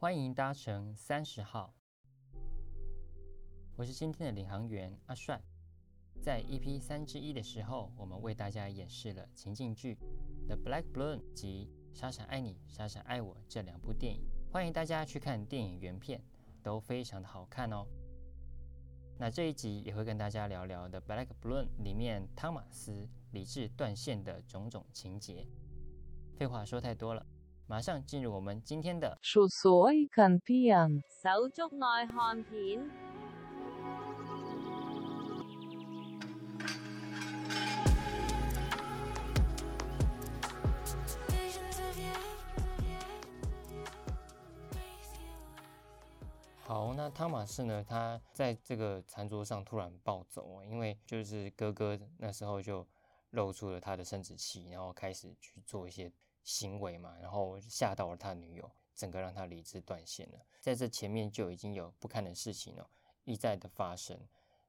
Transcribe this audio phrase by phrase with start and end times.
[0.00, 1.74] 欢迎搭乘三十号，
[3.74, 5.42] 我是今天的领航员阿帅。
[6.22, 9.98] 在 EP 三之一的时候，我们为大家演示了情境剧
[10.46, 14.22] 《The Black Balloon》及《傻傻爱你，傻傻爱我》这两部电影，
[14.52, 16.22] 欢迎大家去看电影原片，
[16.62, 17.84] 都非常的好看哦。
[19.18, 25.44] 那这一集也会跟大家聊聊《The Black Balloon》里面汤马斯理智断线的种种情节。
[26.36, 27.26] 废话说太多了。
[27.70, 29.18] 马上进入我们今天的。
[29.20, 29.84] 手足
[30.42, 31.02] 片。
[31.22, 32.90] 手足愛看片。
[46.56, 47.84] 好，那汤马士呢？
[47.86, 52.86] 他在这个餐桌上突然暴走，因为就是哥哥那时候就
[53.32, 56.10] 露出了他的生殖器，然后开始去做一些。
[56.48, 60.38] 行为嘛，然后吓到了他女友，整个让他理智断线了。
[60.58, 62.88] 在这前面就已经有不堪的事情了，
[63.24, 64.18] 一再的发生。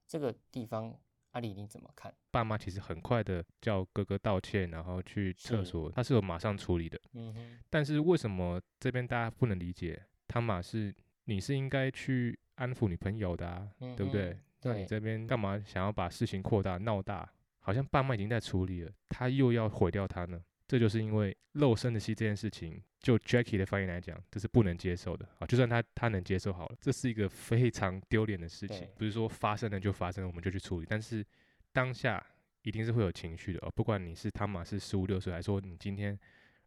[0.05, 0.93] 这个地方，
[1.31, 2.13] 阿里你怎么看？
[2.31, 6.99] 爸妈其实很快的叫哥哥道歉，然后去厕所，他是有马上处理的。
[7.13, 7.59] 嗯哼。
[7.69, 10.05] 但是为什么这边大家不能理解？
[10.27, 10.93] 他马是
[11.23, 14.37] 你是应该去安抚女朋友的啊，对不对？
[14.63, 17.31] 那你这边干嘛想要把事情扩大闹大？
[17.61, 20.43] 好像爸妈已经在处理了，他又要毁掉他呢？
[20.69, 25.47] 这就是因为肉生的戏这件事情，就 Jackie 的发言来讲，这是不能接受的啊！
[25.47, 28.87] 就算他他能接受好了，这是一个非常丢脸的事情。
[28.95, 31.25] 不是说发生了就发生，我们就去处理，但是
[31.71, 32.23] 当下
[32.61, 33.71] 一定是会有情绪的哦。
[33.75, 36.15] 不管你是汤马是十五六岁，还是说你今天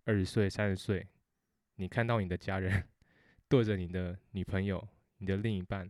[0.03, 1.07] 二十岁、三十岁，
[1.77, 2.83] 你看到你的家人
[3.49, 4.85] 对着你的女朋友、
[5.19, 5.89] 你的另一半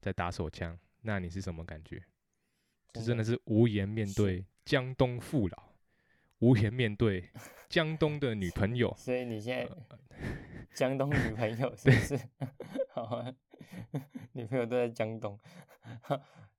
[0.00, 2.02] 在打手枪，那你是什么感觉？
[2.94, 5.71] 这真的是无颜面对江东父老。
[6.42, 7.30] 无颜面对
[7.70, 9.72] 江东的女朋友，所以你现在
[10.74, 12.20] 江东女朋友 是不是？
[12.92, 13.32] 好啊，
[14.32, 15.38] 女朋友都在江东。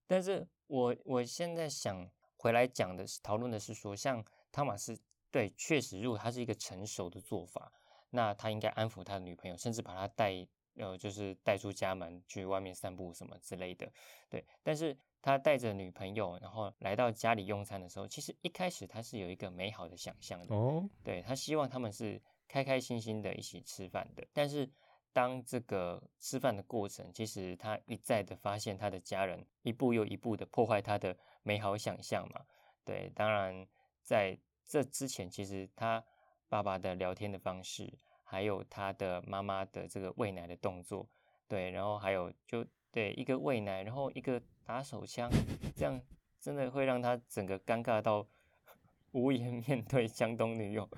[0.08, 4.24] 但是我我现在想回来讲的是，讨论的是说，像
[4.54, 4.98] 汤马斯，
[5.30, 7.70] 对，确实，如果他是一个成熟的做法，
[8.12, 13.92] 那他应该安抚他的女朋友，甚至把他带，呃，就是带出家门去外面散步什么之类的。
[14.30, 14.98] 对，但是。
[15.24, 20.88] 他带着女朋友，然后来到家里用餐的时候，其实一开始他是有一个美好的想象的哦。
[21.02, 24.28] 对他希望他们是开开心心的一起吃饭的。
[24.34, 24.70] 但是
[25.14, 32.42] 当这个吃饭的过程，其实他一再的发现他的家人一步又一步的破坏他的美好想象嘛。
[32.84, 33.66] 对，当然
[34.02, 36.04] 在这之前，其实他
[36.50, 41.08] 爸爸的聊天的方式，还有他的妈妈的这个喂奶的动作，
[41.48, 44.42] 对，然后还有就对一个喂奶，然后一个。
[44.66, 45.30] 打手枪，
[45.76, 46.02] 这样
[46.40, 48.26] 真的会让他整个尴尬到
[49.12, 50.90] 无颜面对江东女友，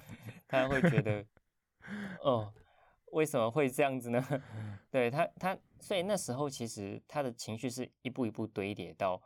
[0.48, 1.26] 他会觉得，
[2.22, 2.54] 哦，
[3.08, 4.24] 为什么会这样子呢？
[4.92, 9.20] 对他，他所以那时候其实他的情绪是一步一步堆叠到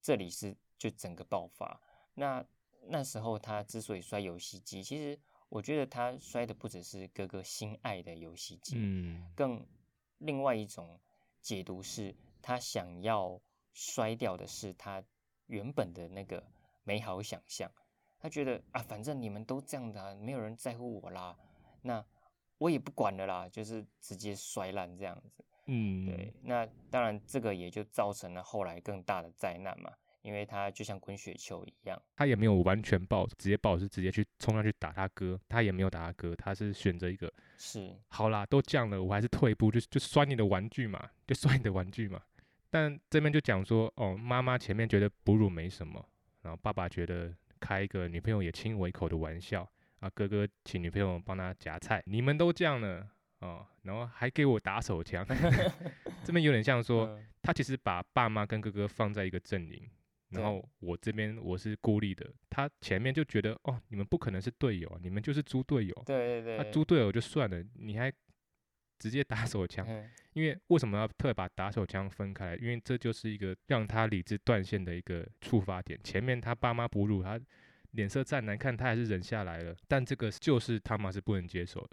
[0.00, 1.78] 这里是就整个爆发。
[2.14, 2.42] 那
[2.86, 5.20] 那时候他之所以摔游戏机，其实
[5.50, 9.62] 我觉得他摔的不只是哥哥心爱的游戏机，嗯，更
[10.20, 10.98] 另外一种
[11.44, 12.12] 解读是
[12.42, 13.40] 他想要。
[13.76, 15.02] 摔掉的是他
[15.46, 16.40] 原本的那个
[16.84, 17.68] 美好想象，
[18.20, 21.36] 他觉得啊，反正你们都这样的，没有人在乎我啦，
[21.82, 22.06] 那
[22.58, 25.44] 我也不管了啦，就是直接摔烂这样子。
[25.66, 29.92] 嗯，对，那当然这个也就造成了后来更大的灾难嘛，
[30.24, 42.22] 因为他就像滚雪球一样，他也没有完全爆，直接爆是直接去冲上去打他哥，他也没有打他哥，他是选择一个是好啦，都降了，我还是退一步，就就摔你的玩具嘛，就摔你的玩具嘛。
[42.70, 46.02] 但这边就讲说，哦，妈妈前面觉得哺乳没什么，
[46.40, 47.30] 然后爸爸觉得
[47.60, 49.70] 开一个女朋友也亲我一口的玩笑
[50.00, 53.06] 啊，哥哥请女朋友帮他夹菜，你们都这样了
[53.40, 55.24] 哦，然后还给我打手枪
[56.24, 59.88] 这边有点像说，他其实把爸妈跟哥哥放在一个阵营，
[60.34, 68.12] 然后我这边我是孤立的，他前面就觉得哦，你们不可能是队友，你们就是猪队友，对对对，他猪队友就算了，你还。
[68.96, 69.86] 直接打手枪，
[70.32, 72.54] 因为为什么要特别把打手枪分开？
[72.56, 75.98] 因为这就是一个让他理智断线的一个触发点。
[76.02, 77.38] 前面他爸妈哺乳，他
[77.90, 79.76] 脸色再难看，他还是忍下来了。
[79.88, 81.90] 但这个就是他妈是不能接受的。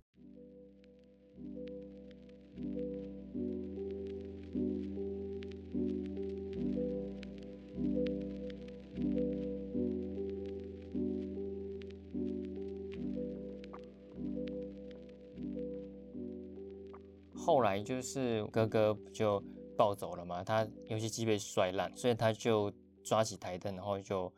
[17.44, 19.44] 后来就是哥哥就
[19.76, 22.72] 暴走了嘛，他游戏机被摔烂，所以他就
[23.04, 24.32] 抓起台灯，然后就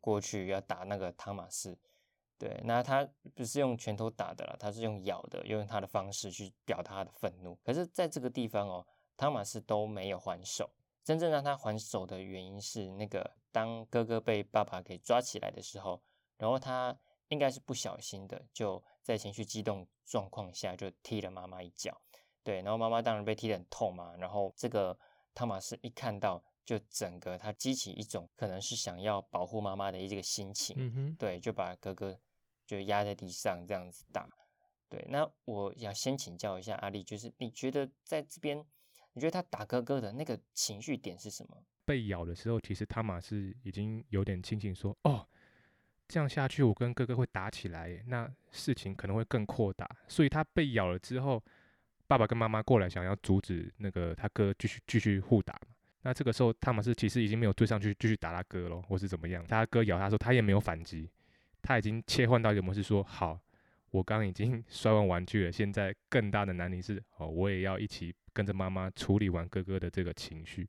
[0.00, 1.78] 过去要打那个汤马士。
[2.36, 7.56] 对，那他不是用拳头打的了，他是用咬的，用他的方式去表达他的愤怒。
[7.62, 8.84] 可是在这个地方哦，
[9.16, 10.68] 汤马斯都没有还手。
[11.04, 16.02] 真正让他还手的原因是，那个当哥哥被爸爸给抓起来的时候，
[16.36, 16.98] 然后他
[17.28, 22.00] 应该是不小心的，就在情绪激动状况下就踢了妈妈一脚。
[22.50, 24.12] 对，然后妈妈当然被踢得很痛嘛。
[24.16, 24.98] 然后这个
[25.32, 30.74] 汤马斯一看到，就整个他激起一种可能是想要保护妈妈的一个心情。
[30.76, 32.18] 嗯哼，对，就把哥哥
[32.66, 34.28] 就压在地上这样子打。
[34.88, 38.58] 对，那我要先请教一下阿丽，就是你觉得在这边，
[39.12, 41.56] 你觉得他打哥哥的那个情绪点是什么？
[41.84, 45.24] 被咬的时候，其实汤马斯已经有点清醒，说：“哦，
[46.08, 51.40] 这样下去，我跟哥哥会打起来，那事情可能会更扩大。”所以他被咬了之后。
[52.10, 55.68] 爸爸跟妈妈过来，想要阻止那个他哥继续继续互打嘛？
[56.02, 59.46] 那这个时候，汤马斯其实已经没有追上去继续打他哥了，或是怎么样？
[59.46, 61.08] 他哥咬他时候，他也没有反击，
[61.62, 63.38] 他已经切换到一个模式，说：“好，
[63.92, 70.68] 我刚已经 摔完玩具了，现在更大的难题是，哦，我也要一起跟着妈妈处理完哥哥的这个情绪。”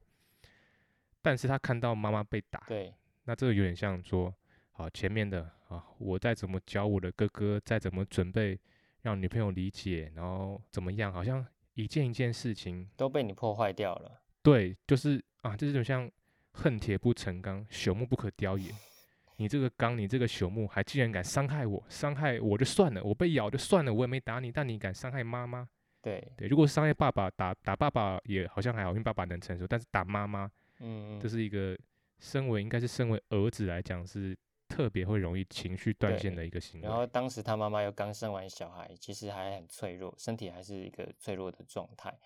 [1.24, 2.94] 但是他看到妈妈被打，对，
[3.24, 4.32] 那这个有点像说
[4.74, 8.60] ：“好，前面的啊，我再怎么教我的哥哥，再怎么准备。”
[9.02, 11.12] 让女朋友理解，然后怎么样？
[11.12, 14.22] 好像一件一件事情都被你破坏掉了。
[14.44, 16.10] 对，就是啊，这就像
[16.54, 18.72] 恨铁不成钢，朽木不可雕也。
[19.38, 21.84] 你这个钢，你这个朽木，还竟然敢伤害我？
[21.90, 25.68] 伤害我就算了，我被咬就算了，我也没打你，但你敢伤害妈妈？
[26.02, 30.50] 对对，如果伤害爸爸，打打爸爸也好像还好，因为爸爸能承受，但是打妈妈，
[30.80, 31.78] 嗯，这是一个
[32.20, 34.38] 身为应该是身为儿子来讲是。
[34.72, 36.88] 特别会容易情绪断线的一个行为。
[36.88, 42.18] 然后当时他妈妈又刚生完小孩，其实还很脆弱，身体还是一个脆弱的状态。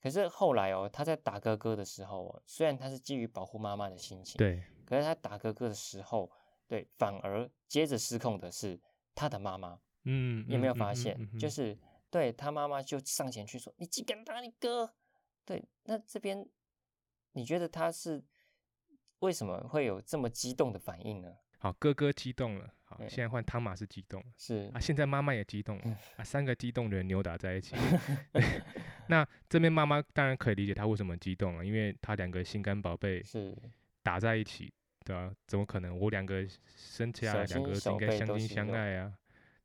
[0.00, 6.30] 可是后来哦，他在打哥哥的时候，哦虽然他是基于保护妈妈的心情，对，可是他打哥哥的时候，
[6.66, 8.80] 对，反而接着失控的是
[9.14, 9.78] 他的妈妈。
[10.04, 11.38] 嗯，有没有发现？
[11.38, 11.78] 就是
[12.10, 14.94] 对他妈妈就上前去说：“你竟敢打你哥！”
[15.44, 16.48] 对，那这边
[17.32, 18.24] 你觉得他是？
[19.24, 21.32] 为什么会有这么激动的反应呢？
[21.58, 27.74] 好，哥哥激动了，好，现在换汤马斯激动了，是啊，现在妈妈也激动了，啊，三个激动的人扭打在一起。
[29.08, 33.56] 那这边妈妈当然可以理解他为什么激动了，因为他两个心肝宝贝是
[34.02, 34.70] 打在一起，
[35.06, 35.32] 对吧？
[35.46, 35.98] 怎么可能？
[35.98, 39.14] 我两个生下来两个应该相亲相爱啊，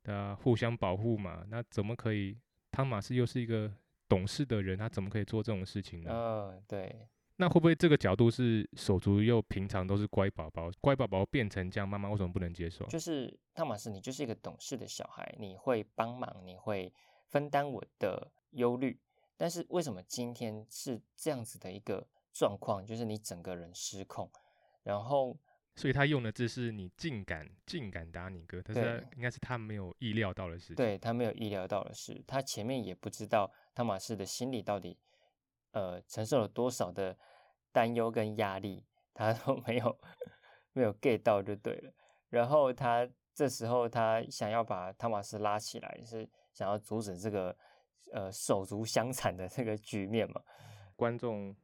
[0.02, 1.44] 对啊，互相保护嘛。
[1.50, 2.36] 那怎么可以？
[2.72, 3.70] 汤马斯又是一个
[4.08, 6.10] 懂事的人，他怎么可以做这种事情呢？
[6.10, 7.08] 嗯，对。
[7.40, 12.84] 那会不会这个角度是手足又平常都是乖宝宝，乖宝宝变成这样，妈妈为什么不能接受？
[12.84, 16.92] 就是汤马斯，你就是一个懂事的小孩，你会帮忙，你会
[17.28, 19.00] 分担我的忧虑。
[19.38, 22.84] 但是为什么今天是这样子的一个状况？
[22.84, 24.30] 就是你整个人失控，
[24.82, 25.34] 然后，
[25.76, 30.74] 所以他用的字是你竟敢竟敢打你哥，但是应该是他没有意料到的事。
[30.74, 34.98] 对他没有意料到的事，他前面也不知道汤马斯的心里到底
[35.70, 37.16] 呃承受了多少的。
[37.72, 38.84] 担忧跟压力，
[39.14, 39.98] 他都没有
[40.72, 41.92] 没有 get 到就对了。
[42.28, 47.56] 然后他这时候他想要把汤马斯拉起来，是想要阻止这个
[48.12, 50.40] 呃手足相残的这个局面嘛？
[50.94, 51.56] 观众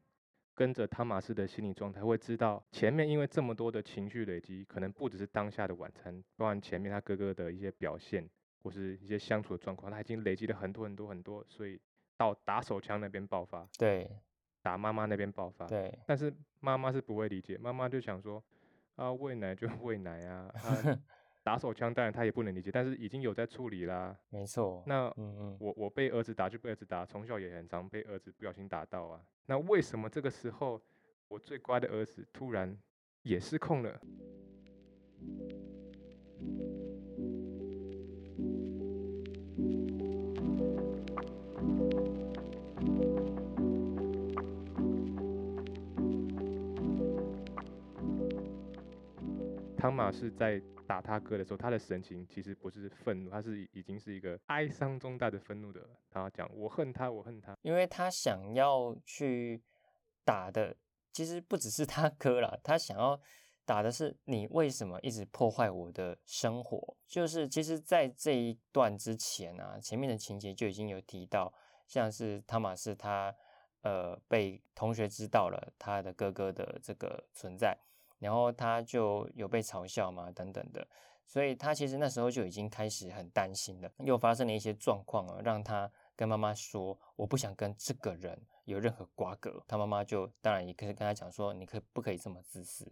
[0.54, 8.28] 跟着汤马斯的心理状态会知道，前面因为这么多的情绪累积，可能不只是当下的晚餐，包含前面他哥哥的一些表现
[8.62, 11.78] 或是一些相处的状况，他已经累积了很多很多很多，所以
[12.16, 13.68] 到打手枪那边爆发。
[13.78, 14.10] 对。
[14.66, 18.42] 打妈妈那边爆发，对，但是妈妈是不会理解，妈妈就想说，
[18.96, 20.52] 啊喂奶就喂奶啊，
[21.44, 24.82] 打手枪当然他也不能理解，但是已经有在处理啦，没错。
[24.84, 30.82] 那嗯嗯，我我被儿子打就被儿子打，从小也很常被儿子不小心打到啊，那为什么这个时候
[31.28, 32.76] 我最乖的儿子突然
[33.22, 34.00] 也失控了？
[49.76, 55.80] 汤马是在打他哥的时候，他的神情其实不是愤怒，他是已经是一个哀伤中带着愤怒的。
[56.10, 59.62] 他讲：“我恨他，我恨他。”因为他想要去
[60.24, 60.74] 打的，
[61.12, 63.20] 其实不只是他哥啦，他想要
[63.64, 66.96] 打的是你为什么一直破坏我的生活？
[67.06, 71.52] 就是其实，在这一段之前啊，前面的情节就已经有提到，
[71.86, 73.34] 像是汤马斯他
[73.82, 77.76] 呃被同学知道了他的哥哥的这个存在。
[78.18, 80.86] 然后他就有被嘲笑嘛，等等的，
[81.26, 83.90] 所以他其实那时候就已经开始很担心了。
[83.98, 92.90] 又发生了一些状况啊，让他跟妈妈说：“我不想跟这个人有任何瓜葛。”他妈妈就当然也可以跟他讲说：“你可不可以这么自私？”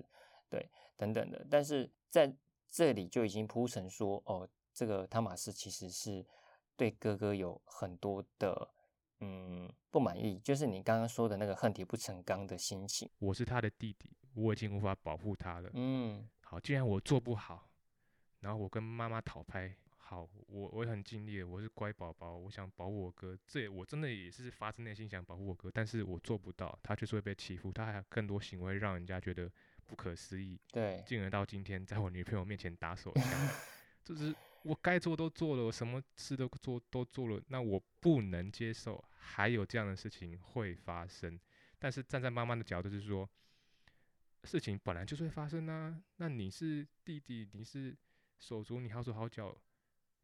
[0.50, 1.46] 对，等等的。
[1.50, 2.32] 但是在
[2.68, 6.26] 这里就已经铺陈说，哦，这个汤马斯其实是
[6.76, 8.68] 对哥哥有很多的
[9.20, 13.08] 嗯不满意，就是你刚刚说的那个恨铁不成钢的心情。
[13.20, 15.70] 我是他的弟弟，我已经无法保护他了。
[15.74, 17.68] 嗯，好，既然我做不好，
[18.40, 19.74] 然后我跟妈妈讨拍。
[20.06, 29.50] 好，我我很尽力，我是乖宝宝，我想保护我哥，这我真的也是发自内心想保护我哥，但是我做不到，他就是会被欺负，他还有更多行为让人家觉得
[29.86, 33.24] 不可思议，对，进而到今天在我女朋友面前打手枪，
[34.04, 41.40] 就是我该做都做了，我什么事都做都做了，那我不能接受还有这样的事情会发生，
[41.78, 43.28] 但是站在妈妈的角度是说，
[44.44, 47.96] 事情本来就是会发生啊，那你是弟弟，你是
[48.38, 49.56] 手足，你好手好脚。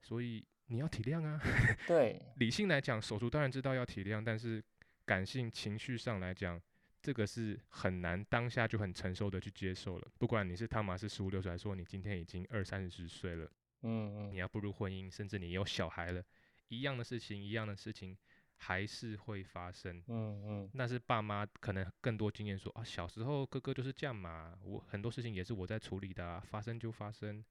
[0.03, 1.39] 所以你要体谅啊。
[1.87, 4.65] 对，理性来讲，手足当然知道要体谅，但是
[5.05, 6.59] 感性情绪上来讲，
[7.03, 10.09] 这个是很难当下就很承受的去接受了。
[10.19, 13.45] 不管你是汤马斯十五六岁，还说你今天已经二三十岁了，
[13.83, 16.25] 嗯嗯，你要步入婚姻，甚至你有小孩了，
[16.69, 18.17] 一样的事情，一样的事情
[18.63, 20.03] 还是会发生。
[20.07, 27.43] 嗯嗯，那是爸妈可能更多经验说啊，小时候哥哥就是这样嘛，我很多事情也是我在处理的，发生就发生，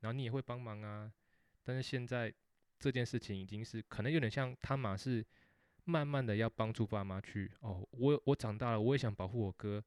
[0.00, 1.12] 然后你也会帮忙啊。
[1.62, 2.32] 但是现在
[2.78, 5.24] 这件事情已经是可能有点像他马是
[5.84, 9.84] 慢慢的要帮助爸妈去哦，我我长大了，我也想保护我哥，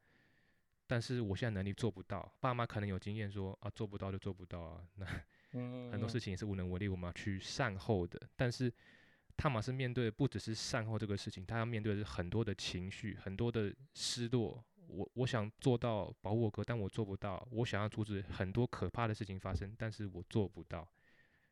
[0.86, 5.06] 但是我现在能力做不到，爸妈可能有经验说啊做不到就做不到啊，那
[5.92, 8.30] 很多事情也是无能为力，我们要去善后的。
[8.36, 8.72] 但是
[9.38, 14.62] 汤马是面对的不只是善后这个事情，他要面对的是很多的情绪，很多的失落。
[14.88, 17.48] 我我想做到保护我哥，但我做不到。
[17.52, 20.88] 我想要阻止很多可怕的事情发生，但是我做不到。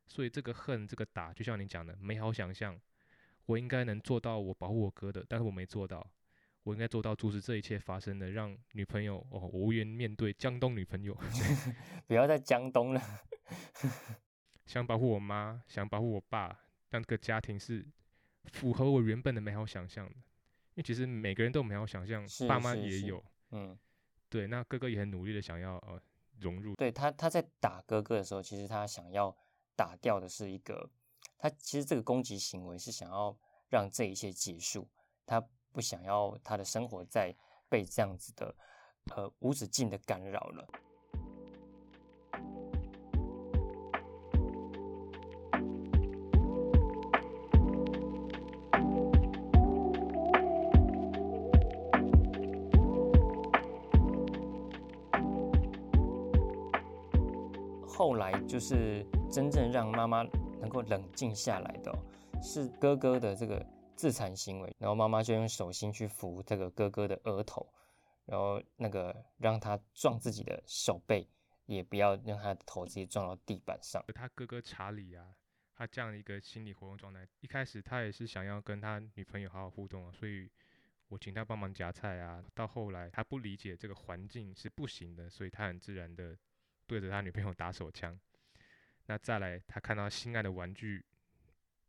[0.07, 2.79] 所以这个恨，这个打，就像你讲的，美好想象，
[3.45, 6.05] 我应该能做到我保护我哥的，但是我没做到，
[6.63, 11.15] 我应该做到阻止这一切发生的，让女朋友哦，无缘面对江东女朋友，
[12.07, 13.01] 不要再江东了。
[14.65, 16.57] 想保护我妈，想保护我爸，
[16.95, 17.85] 让这个家庭是
[18.45, 20.15] 符合我原本的美好想象的。
[20.15, 23.77] 因为其实每个人都有美好想象，爸妈也有，嗯，
[24.29, 26.01] 对，那哥哥也很努力的想要呃
[26.39, 26.75] 融入。
[26.75, 29.35] 对他，他在打哥哥的时候，其实他想要。
[29.77, 30.89] 打掉的是一个，
[31.37, 33.37] 他其实这个攻击行为是想要
[33.67, 34.87] 让这一切结束，
[35.25, 37.35] 他不想要他的生活再
[37.67, 38.55] 被这样子的
[39.13, 40.65] 呃无止境的干扰了。
[57.97, 60.21] 后来就是真正让妈妈
[60.59, 61.97] 能够冷静下来的，
[62.43, 64.75] 是哥哥的这个自残行为。
[64.77, 67.65] 然后妈妈就用手心去扶这个哥哥的额头，
[68.25, 71.25] 然后那个让他撞自己的手背，
[71.67, 74.03] 也不要让他的头直接撞到地板上。
[74.13, 75.33] 他哥哥查理啊，
[75.73, 80.51] 他这样一个心理活动状态，一开始他也是想要跟他女朋友好好互动啊，所以
[81.07, 82.43] 我请他帮忙夹菜啊。
[82.53, 86.37] 到后来他不理解这个环境是不行的，所以他很自然的。
[86.87, 88.17] 对着他女朋友打手枪，
[89.07, 91.05] 那再来，他看到心爱的玩具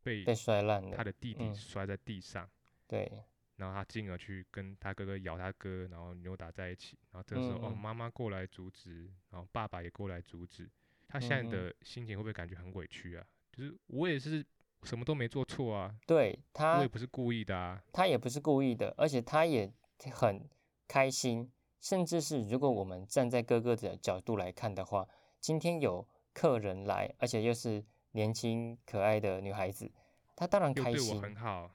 [0.03, 2.49] 被被摔烂了，他的弟弟摔在地上，
[2.87, 3.11] 对，
[3.57, 10.71] 然后他进而去跟他哥哥咬他哥，然后扭打在一起，然后这时候哦，妈妈过来阻止，然后爸爸也过来阻止，
[11.09, 11.75] 他现在的。
[11.83, 13.25] 心情会不会感觉很委屈啊？
[13.53, 14.45] 就是我也是
[14.83, 19.73] 什么都没做错啊，对他，我也不是故意的啊，他也不是故意的，而且他也
[20.13, 20.49] 很
[20.87, 21.51] 开心。
[21.89, 25.07] 甚至是如果我们站在哥哥的角度来看的话，
[25.39, 29.89] 今天有客人来，而且又是年轻可爱的女孩子，
[30.35, 31.23] 她当然开心。
[31.23, 31.71] 很好，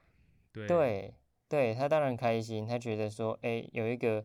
[0.52, 1.14] 对对
[1.48, 2.66] 对，她当然开心。
[2.66, 4.22] 她觉得说，哎，有一个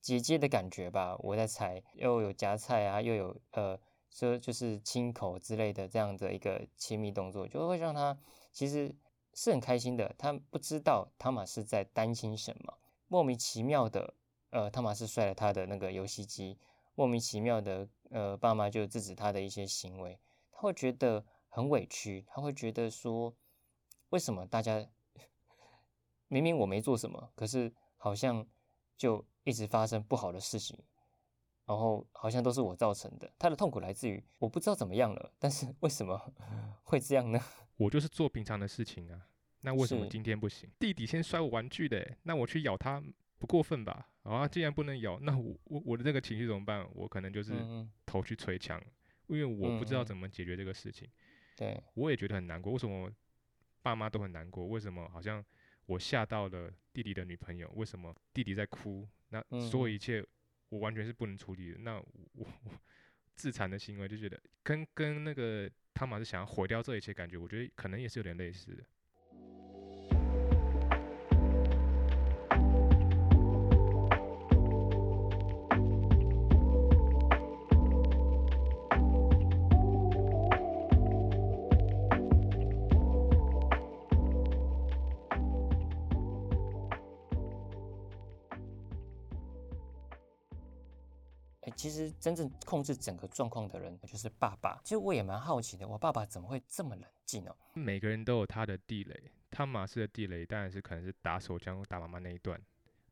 [0.00, 1.16] 姐姐的感觉吧。
[1.20, 3.78] 我在猜，又有夹菜啊，又有呃，
[4.10, 8.18] 说就是亲口之类的这样的一个亲密动作，就会让她
[8.52, 8.92] 其实
[9.34, 10.12] 是很开心的。
[10.18, 12.74] 她不知道汤马是在担心什么，
[13.06, 14.14] 莫名其妙的。
[14.50, 16.58] 呃，汤马斯摔了他的那个游戏机，
[16.94, 20.18] 莫名其妙的，呃，爸妈就制止他的一些行为，
[20.50, 23.34] 他会觉得很委屈，他会觉得说，
[24.08, 24.86] 为什么大家
[26.28, 28.46] 明明我没做什么，可是好像
[28.96, 30.78] 就一直发生不好的事情，
[31.66, 33.30] 然后好像都是我造成的。
[33.38, 36.32] 他的痛苦来自于我不知道怎么样了，但是为什么
[36.84, 37.38] 会这样呢？
[37.76, 39.28] 我就是做平常的事情啊，
[39.60, 40.70] 那为什么今天不行？
[40.78, 43.02] 弟弟先摔我玩具的，那我去咬他。
[43.38, 44.08] 不过分吧？
[44.24, 46.86] 啊，既然不能咬，那我我我的这个情绪怎么办？
[46.92, 47.52] 我可能就是
[48.04, 48.82] 头去捶墙，
[49.28, 51.08] 因为我不知道怎么解决这个事情。
[51.56, 52.72] 对，我也觉得很难过。
[52.72, 53.10] 为什么
[53.80, 54.66] 爸妈都很难过？
[54.66, 55.44] 为什么好像
[55.86, 57.70] 我吓到了弟弟的女朋友？
[57.74, 59.08] 为什么弟弟在哭？
[59.30, 60.24] 那所有一切
[60.68, 61.78] 我完全是不能处理的。
[61.78, 62.46] 那我我
[63.34, 68.84] 自残的行为，就觉得跟跟那个汤马是想要毁掉这一切感觉，我觉得可能也是有点类似的。
[92.20, 94.80] 真正控制整个状况的人就是爸爸。
[94.84, 97.56] 其实我也蛮好奇的，我爸爸怎么会这么冷静哦？
[97.74, 102.60] 每个人都有他的地雷，汤马斯的地雷当然是可能是打手枪打妈妈那一段，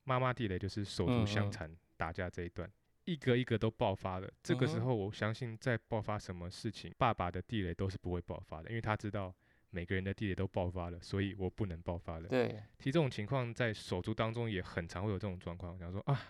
[0.04, 2.70] 妈妈地雷就是手足相残打架这一段，
[3.04, 4.30] 一个一个都爆发了。
[4.42, 9.34] 这个时候我相信在爆发什么事情，爸爸的地雷都是不会爆发的，因为他知道
[9.70, 12.28] 每个人的地雷都爆发了，所以我不能爆发了。
[12.28, 12.48] 对，
[12.78, 16.20] 其实这种情况在手足当中也很常会有这种状况，想说啊，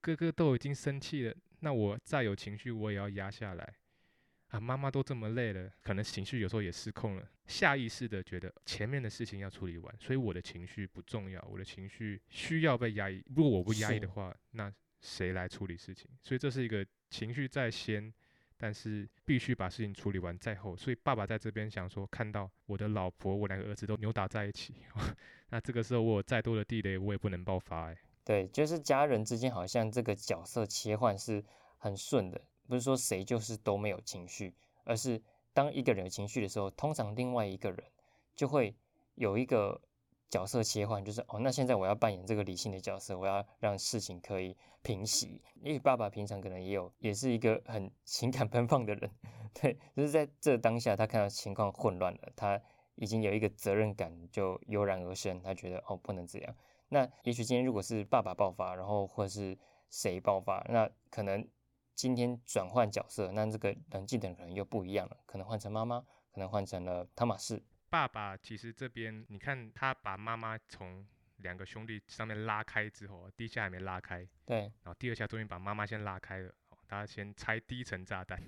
[0.00, 1.34] 哥哥都已经生气了。
[1.64, 3.74] 那我再有情绪，我也要压下来
[4.48, 4.58] 啊！
[4.58, 13.24] 妈妈都这么累了，可能情绪有时候也失控了，下意识的觉得前面的事情要处理完，所以我的情绪不重要，我的情绪需要被压抑。
[13.34, 16.10] 如果我不压抑的话，那谁来处理事情？
[16.20, 18.12] 所以这是一个情绪在先，
[18.56, 20.76] 但是必须把事情处理完在后。
[20.76, 24.74] 所以爸爸在这边想说，看到我的老婆，我两个儿子都扭打在一起，
[25.50, 27.96] 那这个时候我有再多的地雷，我也不能爆发哎。
[28.24, 31.44] 对，就是家人之间好像这个角色切换是
[31.76, 35.20] 很顺的，不是说谁就是都没有情绪，而是
[35.52, 37.84] 当一个人有情绪的时候，通常另外一个人
[38.34, 38.74] 就会
[39.16, 39.80] 有一个
[40.30, 45.42] 角色切换，就是哦，那现在我要扮演这个理性的角色，我要让事情可以平息。
[45.60, 49.10] 因为爸爸平常可能也有，也是一个很 情感奔放的人，
[49.52, 52.58] 对，就是在这当下，他看到情况混乱了，他
[52.94, 56.56] 已经有一个责任感就油然而生，他觉得哦，不能这样。
[56.92, 59.58] 那也许今天如果是爸爸爆发，然后或者是
[59.88, 61.48] 谁爆发，那可能
[61.94, 67.62] 今天转换角色，那这个冷静的人可能又不一样了，可能换成妈妈，可能换成了汤马士。
[67.88, 71.06] 爸爸其实这边你看他把妈妈从
[71.36, 76.52] 两个兄弟上面拉开之后，第一下还没拉开，对，然后第二下终于把妈妈先拉开了，
[76.86, 78.38] 他先拆第一层炸弹，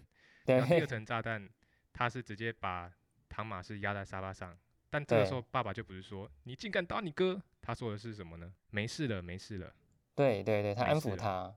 [0.45, 1.49] 对，第二层炸弹
[1.95, 2.93] 他是直接把
[3.27, 4.55] 汤马士压在沙发上。
[4.95, 8.55] 但这个时候，爸爸就不是说你竟敢打你哥，他说的是什么呢？
[8.71, 9.75] 没事了，没事了。
[10.15, 11.53] 对对对，他安抚他，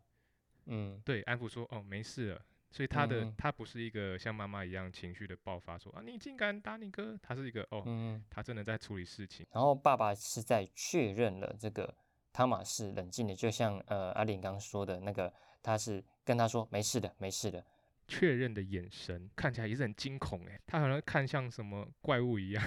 [0.66, 2.42] 嗯，对，安抚说哦没事了。
[2.72, 9.46] 所以他的他不是一个像妈妈一样情绪的爆发，说啊你竟敢打你哥，他是一个哦，他真的在处理事情。
[9.52, 11.96] 然后爸爸是在确认了这个
[12.34, 17.64] 汤马是冷静的，就像呃阿玲刚说的那个，他是跟他说没事的，没事的。
[18.08, 22.64] 确认的眼神看起来也是很惊恐哎，他好像看像什么怪物一样。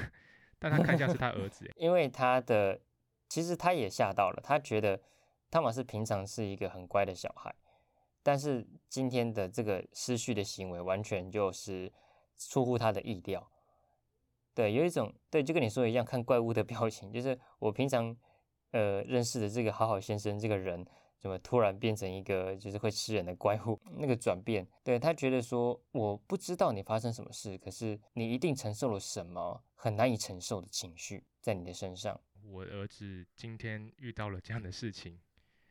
[0.60, 2.80] 但他看像是他儿子， 因为他的
[3.28, 5.00] 其实他也吓到了，他觉得
[5.50, 7.52] 汤马斯平常是一个很乖的小孩，
[8.22, 11.92] 但是今天的这个失序的行为完全就是
[12.36, 13.50] 出乎他的意料。
[14.54, 18.14] 对，有一种对，就跟你说一样，看怪物的表情，就是我平常
[18.72, 20.86] 呃认识的这个好好先生这个人。
[21.20, 23.78] 怎么突然变成一个就是会吃人的怪物？
[23.98, 32.18] 那个转变，对他觉得说，我不知道你发生什么事，可是你一定承受了什么很难以承受的情绪在你的身上。
[32.42, 35.20] 我儿子今天遇到了这样的事情，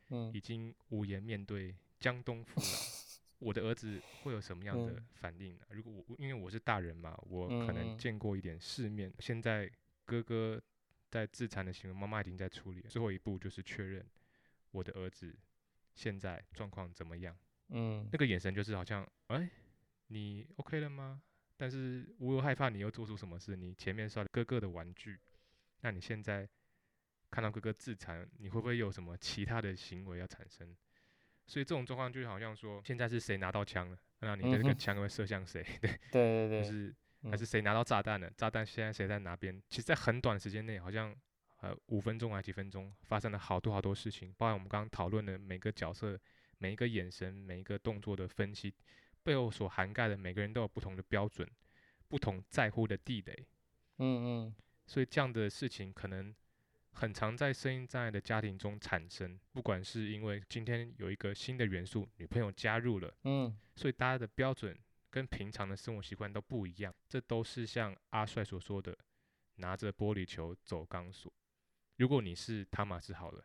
[0.10, 2.68] 嗯，已经无颜面对江东父老。
[3.40, 5.62] 我的儿子会有什么样的反应呢？
[5.72, 9.12] 如果我因为我是大人嘛，我可能见过一点世面。
[9.20, 9.68] 现在
[10.06, 10.62] 哥哥
[11.10, 14.06] 在自残的行为，妈妈已经在处理了，最后一步就是确认。
[14.72, 15.36] 我的儿子
[15.96, 17.38] 现在状况怎么样？
[17.70, 19.50] 嗯，那个眼神就是好像，哎，
[20.08, 21.22] 你 OK 了吗？
[21.58, 23.56] 但是我又害怕你又做出什么事。
[23.56, 25.20] 你前面摔了哥哥的玩具，
[25.82, 26.48] 那你现在
[27.30, 30.76] 看到哥哥自残，你会不会有什么其他的行为要产生？
[31.46, 33.98] 所以这种状况就好像说，现在是谁拿到枪了？
[34.20, 35.62] 那你的这个枪会射向谁？
[35.82, 36.96] 对对对对，就是
[37.30, 38.32] 还是谁拿到炸弹了？
[38.38, 39.62] 炸弹现在谁在哪边？
[39.70, 41.16] 其实，在很短时间内，好像。
[41.62, 46.18] 呃，五分钟还几分钟，发生了好多好多事情，包含我们刚刚讨论的每个角色、
[46.58, 48.74] 每一个眼神、每一个动作的分析，
[49.24, 51.50] 背后所涵盖的每个人都有不同的标准，
[52.08, 53.46] 不同在乎的地雷。
[53.98, 54.56] 嗯嗯。
[54.88, 56.34] 所以这样的事情可能
[56.92, 64.76] 很常在声音障碍的家庭中产生，不管是因为今天有一个新的元素，女朋友加入了，嗯，所以大家的标准
[65.10, 68.98] 跟平常的生活习惯都不一样，这都是像阿帅所说的，
[69.56, 71.32] 拿着玻璃球走钢索。
[72.00, 73.44] 如果你是汤马斯好了，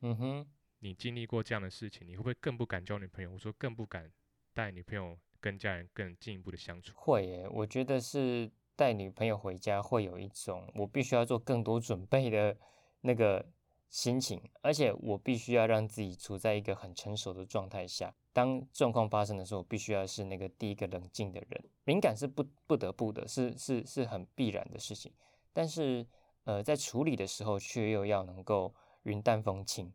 [0.00, 0.46] 嗯哼，
[0.78, 3.30] 你经历过这样的事情，你会不会更不敢交女朋友？
[3.30, 4.10] 我说更不敢
[4.54, 6.94] 带女朋友跟家人更进一步的相处。
[6.96, 12.56] 会耶，我觉得是带女朋友回家会有一种我必须要做更多准备的
[13.02, 13.46] 那个
[13.90, 18.14] 心情，而且我必须要让自己处在一个很成熟的状态下。
[18.32, 21.62] 当状况发生的时候，我必须要是那个第一个冷静的人。
[21.84, 25.12] 敏感是不不得不的，是是是很必然的事情。
[25.52, 26.06] 但是，
[26.44, 29.92] 呃，在处理的时候，却又要能够云淡风轻。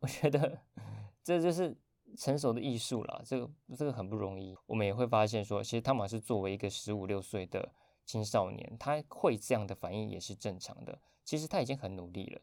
[0.00, 0.60] 我觉得
[1.22, 1.76] 这就是
[2.16, 3.22] 成熟的艺术了。
[3.24, 4.56] 这个这个很不容易。
[4.66, 7.72] 我们也会发现说，其实汤马是作为一个十五六岁的
[8.04, 11.00] 青少年，他会这样的反应也是正常的。
[11.24, 12.40] 其实他已经很努力了，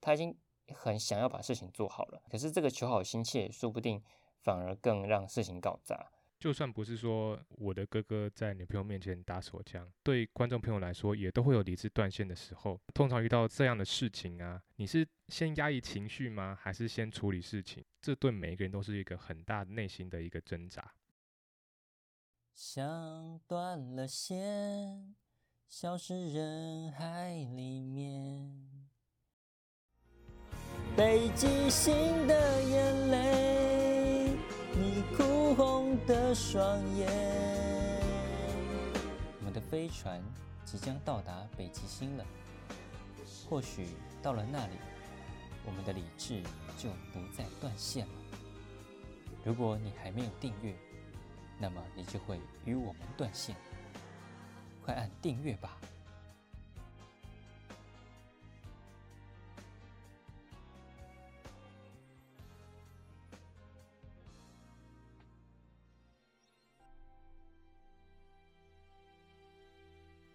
[0.00, 0.36] 他已经
[0.74, 2.22] 很想要把事情做好了。
[2.30, 4.02] 可是这个求好心切，说不定。
[4.42, 6.10] 反而更让事情搞砸。
[6.40, 12.80] 就算不是说我的哥哥在女朋友面前打手枪，对观众朋友来说也都会有理智断线的时候。
[12.94, 16.56] 通常遇到这样的事情啊，你是先压抑情绪吗？
[16.58, 17.84] 还是先处理事情？
[18.00, 20.94] 这对每一个人都是一个很大内心的一个挣扎。
[22.54, 25.14] 像断了线，
[25.68, 28.88] 消失人海里面，
[30.96, 33.59] 北极星的眼泪。
[34.74, 37.08] 你哭红的双眼。
[39.38, 40.22] 我们的飞船
[40.64, 42.24] 即将到达北极星了，
[43.48, 43.88] 或许
[44.22, 44.74] 到了那里，
[45.64, 46.42] 我们的理智
[46.78, 48.12] 就不再断线了。
[49.44, 50.74] 如果你还没有订阅，
[51.58, 53.56] 那么你就会与我们断线。
[54.84, 55.78] 快按订阅吧！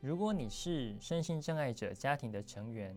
[0.05, 2.95] 如果你是身心障碍者家庭的成员，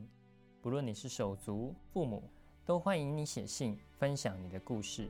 [0.60, 2.22] 不论你是手足、父母，
[2.66, 5.08] 都欢迎你写信分享你的故事。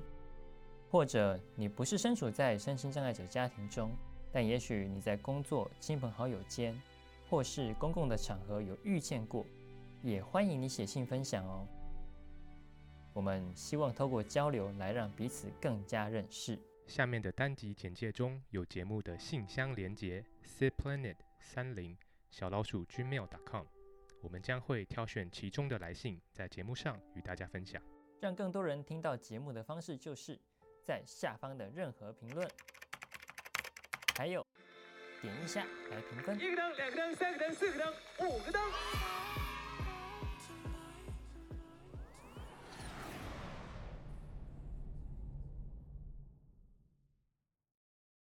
[0.89, 3.91] 或者你不是身处在身心障碍者家庭中，
[4.31, 6.81] 但也许你在工作、亲朋好友间，
[7.29, 9.45] 或是公共的场合有遇见过，
[10.01, 11.67] 也欢迎你写信分享哦。
[13.13, 16.57] 我们希望透过交流来让彼此更加认识。
[16.87, 21.17] 下面的单集简介中有节目的信箱连结，C Planet。
[21.41, 21.97] 三零
[22.31, 23.65] 小老鼠 gmail.com，
[24.21, 27.83] 我们将会挑选其中的来信，在节目上与大家分享。
[28.21, 30.39] 让更多人听到节目的方式，就是
[30.85, 32.49] 在下方的任何评论，
[34.17, 34.45] 还有
[35.23, 36.37] 点一下来评分。
[36.37, 37.95] 一个灯，两个灯，三个灯，四个灯，
[38.29, 39.28] 五个灯。